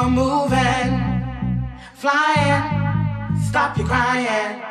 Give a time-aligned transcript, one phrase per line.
[0.00, 4.62] you're moving, flying, stop your crying,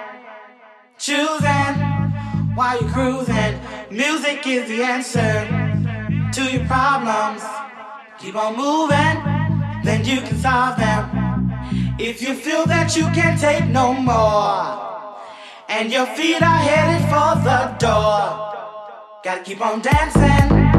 [0.97, 1.75] choosing
[2.56, 3.59] while you're cruising.
[3.91, 5.45] Music is the answer
[6.34, 7.44] to your problems.
[8.19, 11.53] Keep on moving, then you can solve them.
[12.00, 14.90] If you feel that you can't take no more,
[15.67, 20.78] and your feet are headed for the door, gotta keep on dancing.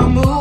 [0.00, 0.37] my mood.